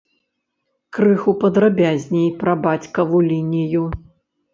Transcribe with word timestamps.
Крыху 0.97 1.33
падрабязней 1.43 2.25
пра 2.39 2.55
бацькаву 2.65 3.21
лінію. 3.29 3.83